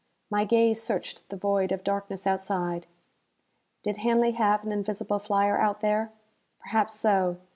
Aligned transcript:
My 0.31 0.45
gaze 0.45 0.81
searched 0.81 1.29
the 1.29 1.35
void 1.35 1.71
of 1.71 1.83
darkness 1.83 2.25
outside. 2.25 2.87
Did 3.83 3.97
Hanley 3.97 4.31
have 4.31 4.63
an 4.65 4.71
invisible 4.71 5.19
flyer 5.19 5.59
out 5.59 5.81
there? 5.81 6.11
Perhaps 6.59 6.95
so. 6.95 7.37